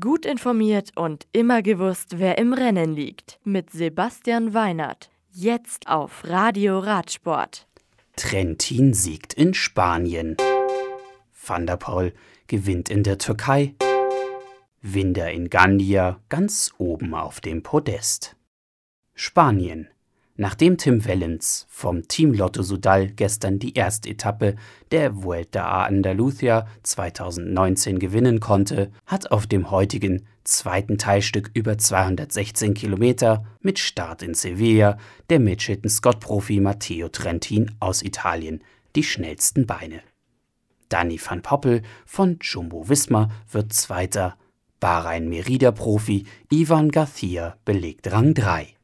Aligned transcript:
Gut 0.00 0.24
informiert 0.24 0.92
und 0.96 1.26
immer 1.32 1.60
gewusst, 1.60 2.18
wer 2.18 2.38
im 2.38 2.54
Rennen 2.54 2.94
liegt. 2.94 3.38
Mit 3.44 3.68
Sebastian 3.68 4.54
Weinert. 4.54 5.10
Jetzt 5.30 5.88
auf 5.88 6.24
Radio 6.24 6.78
Radsport. 6.78 7.66
Trentin 8.16 8.94
siegt 8.94 9.34
in 9.34 9.52
Spanien. 9.52 10.38
Van 11.46 11.66
der 11.66 11.76
Poel 11.76 12.14
gewinnt 12.46 12.88
in 12.88 13.02
der 13.02 13.18
Türkei. 13.18 13.74
Winder 14.80 15.30
in 15.30 15.50
Gandia 15.50 16.18
ganz 16.30 16.72
oben 16.78 17.12
auf 17.12 17.42
dem 17.42 17.62
Podest. 17.62 18.36
Spanien. 19.12 19.88
Nachdem 20.36 20.78
Tim 20.78 21.04
Wellens 21.04 21.64
vom 21.70 22.08
Team 22.08 22.34
Lotto 22.34 22.64
Sudal 22.64 23.06
gestern 23.06 23.60
die 23.60 23.74
erste 23.74 24.08
Etappe 24.10 24.56
der 24.90 25.22
Vuelta 25.22 25.64
a 25.64 25.86
Andalucía 25.86 26.66
2019 26.82 28.00
gewinnen 28.00 28.40
konnte, 28.40 28.90
hat 29.06 29.30
auf 29.30 29.46
dem 29.46 29.70
heutigen 29.70 30.26
zweiten 30.42 30.98
Teilstück 30.98 31.52
über 31.54 31.78
216 31.78 32.74
Kilometer 32.74 33.44
mit 33.60 33.78
Start 33.78 34.22
in 34.24 34.34
Sevilla 34.34 34.98
der 35.30 35.38
Mitchelton-Scott-Profi 35.38 36.58
Matteo 36.58 37.08
Trentin 37.10 37.70
aus 37.78 38.02
Italien 38.02 38.64
die 38.96 39.04
schnellsten 39.04 39.66
Beine. 39.66 40.02
Danny 40.88 41.20
van 41.24 41.42
Poppel 41.42 41.82
von 42.06 42.38
Jumbo 42.40 42.88
Visma 42.88 43.28
wird 43.52 43.72
Zweiter, 43.72 44.36
Bahrain 44.80 45.28
Merida-Profi 45.28 46.26
Ivan 46.50 46.90
Garcia 46.90 47.56
belegt 47.64 48.10
Rang 48.10 48.34
3. 48.34 48.74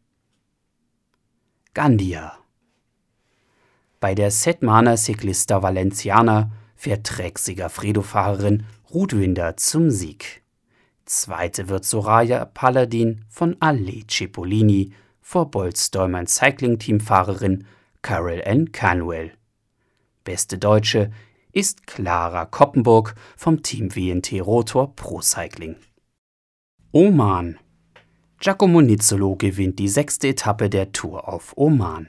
Gandia. 1.83 2.37
Bei 4.01 4.15
der 4.15 4.31
Setmana 4.31 4.99
Ciclista 4.99 5.63
Valenciana 5.63 6.51
fährt 6.77 7.07
Trek-Segafredo-Fahrerin 7.07 8.65
Ruth 8.93 9.17
Winder 9.19 9.57
zum 9.57 9.91
Sieg. 9.91 10.43
Zweite 11.07 11.71
wird 11.71 11.87
Soraya 11.87 12.45
Paladin 12.45 13.25
von 13.31 13.57
Ale 13.61 14.07
Cipollini 14.07 14.93
vor 15.23 15.51
Bolzdäumern 15.51 16.27
Cycling-Team-Fahrerin 16.27 17.65
Carol 18.03 18.41
N. 18.41 18.73
Canwell. 18.73 19.33
Beste 20.23 20.59
Deutsche 20.59 21.11
ist 21.51 21.87
Clara 21.87 22.45
Koppenburg 22.45 23.15
vom 23.39 23.63
Team 23.63 23.97
WNT 23.97 24.43
Rotor 24.43 24.95
Pro 24.97 25.23
Cycling. 25.23 25.77
Oman 26.93 27.59
Giacomo 28.43 28.81
Nizzolo 28.81 29.37
gewinnt 29.37 29.79
die 29.79 29.91
sechste 29.91 30.29
Etappe 30.29 30.71
der 30.71 30.93
Tour 30.93 31.29
auf 31.29 31.53
Oman. 31.59 32.09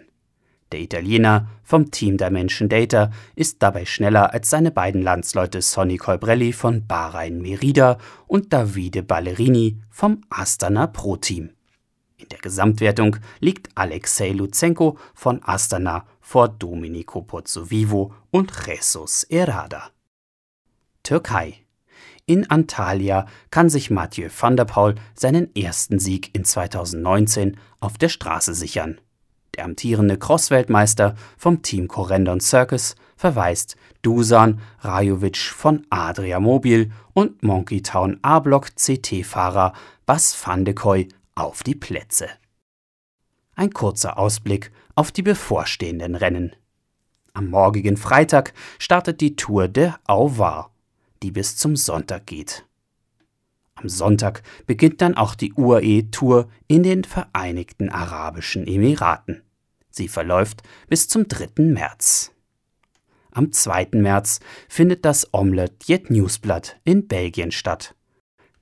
Der 0.71 0.79
Italiener 0.79 1.49
vom 1.61 1.91
Team 1.91 2.15
Dimension 2.15 2.69
Data 2.69 3.11
ist 3.35 3.61
dabei 3.61 3.83
schneller 3.83 4.33
als 4.33 4.49
seine 4.49 4.71
beiden 4.71 5.01
Landsleute 5.01 5.61
Sonny 5.61 5.97
Colbrelli 5.97 6.53
von 6.53 6.87
Bahrain 6.87 7.41
Merida 7.41 7.97
und 8.27 8.53
Davide 8.53 9.03
Ballerini 9.03 9.81
vom 9.89 10.21
Astana 10.29 10.87
Pro 10.87 11.17
Team. 11.17 11.49
In 12.15 12.29
der 12.29 12.39
Gesamtwertung 12.39 13.17
liegt 13.41 13.67
Alexei 13.75 14.29
Luzenko 14.29 14.97
von 15.13 15.41
Astana 15.43 16.05
vor 16.21 16.47
Domenico 16.47 17.23
Pozzovivo 17.23 18.13
und 18.31 18.53
Jesus 18.65 19.23
Errada. 19.25 19.89
Türkei 21.03 21.65
in 22.31 22.49
Antalya 22.49 23.25
kann 23.49 23.69
sich 23.69 23.91
Mathieu 23.91 24.29
van 24.29 24.55
der 24.55 24.63
Poel 24.63 24.95
seinen 25.15 25.53
ersten 25.53 25.99
Sieg 25.99 26.33
in 26.33 26.45
2019 26.45 27.57
auf 27.81 27.97
der 27.97 28.07
Straße 28.07 28.53
sichern. 28.53 29.01
Der 29.55 29.65
amtierende 29.65 30.17
Cross-Weltmeister 30.17 31.15
vom 31.37 31.61
Team 31.61 31.89
Corendon 31.89 32.39
Circus 32.39 32.95
verweist 33.17 33.75
Dusan 34.01 34.61
Rajovic 34.79 35.37
von 35.37 35.85
Adria 35.89 36.39
Mobil 36.39 36.91
und 37.13 37.43
Monkey 37.43 37.81
Town 37.81 38.17
A-Block 38.21 38.69
CT-Fahrer 38.77 39.73
Bas 40.05 40.33
van 40.41 40.63
de 40.63 40.73
Koy 40.73 41.09
auf 41.35 41.63
die 41.63 41.75
Plätze. 41.75 42.29
Ein 43.55 43.71
kurzer 43.71 44.17
Ausblick 44.17 44.71
auf 44.95 45.11
die 45.11 45.21
bevorstehenden 45.21 46.15
Rennen. 46.15 46.55
Am 47.33 47.49
morgigen 47.49 47.97
Freitag 47.97 48.53
startet 48.79 49.19
die 49.19 49.35
Tour 49.35 49.67
de 49.67 49.91
Auvar 50.07 50.70
die 51.23 51.31
bis 51.31 51.57
zum 51.57 51.75
Sonntag 51.75 52.27
geht. 52.27 52.65
Am 53.75 53.89
Sonntag 53.89 54.43
beginnt 54.67 55.01
dann 55.01 55.15
auch 55.15 55.35
die 55.35 55.53
UAE-Tour 55.53 56.49
in 56.67 56.83
den 56.83 57.03
Vereinigten 57.03 57.89
Arabischen 57.89 58.67
Emiraten. 58.67 59.41
Sie 59.89 60.07
verläuft 60.07 60.61
bis 60.87 61.07
zum 61.07 61.27
3. 61.27 61.63
März. 61.63 62.31
Am 63.31 63.51
2. 63.51 63.89
März 63.93 64.39
findet 64.67 65.05
das 65.05 65.33
Omelette 65.33 65.85
Jet 65.85 66.09
Newsblatt 66.09 66.79
in 66.83 67.07
Belgien 67.07 67.51
statt. 67.51 67.95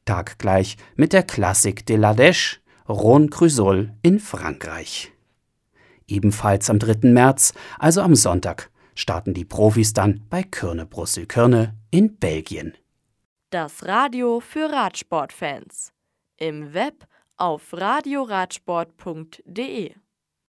Taggleich 0.06 0.78
mit 0.96 1.14
der 1.14 1.24
Classique 1.24 1.86
de 1.86 1.98
l'Ardèche 1.98 2.58
Rhône 2.88 3.30
Crusoll 3.30 3.94
in 4.02 4.20
Frankreich. 4.20 5.12
Ebenfalls 6.08 6.70
am 6.70 6.80
3. 6.80 7.10
März, 7.10 7.54
also 7.78 8.02
am 8.02 8.16
Sonntag, 8.16 8.72
starten 8.96 9.34
die 9.34 9.46
Profis 9.46 9.94
dann 9.94 10.26
bei 10.30 10.44
Körne 10.44 10.86
Brüssel 10.86 11.28
Körne 11.28 11.76
in 11.92 12.18
Belgien. 12.18 12.78
Das 13.50 13.86
Radio 13.86 14.40
für 14.40 14.72
Radsportfans. 14.72 15.92
Im 16.38 16.74
Web 16.74 17.06
auf 17.38 17.74
radioradsport.de 17.74 19.94